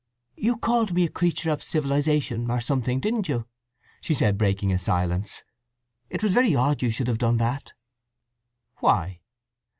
"You 0.35 0.57
called 0.57 0.95
me 0.95 1.03
a 1.03 1.09
creature 1.11 1.51
of 1.51 1.61
civilization, 1.61 2.49
or 2.49 2.59
something, 2.59 2.99
didn't 2.99 3.29
you?" 3.29 3.45
she 4.01 4.15
said, 4.15 4.35
breaking 4.35 4.71
a 4.73 4.79
silence. 4.79 5.43
"It 6.09 6.23
was 6.23 6.33
very 6.33 6.55
odd 6.55 6.81
you 6.81 6.89
should 6.89 7.07
have 7.07 7.19
done 7.19 7.37
that." 7.37 7.73
"Why?" 8.77 9.19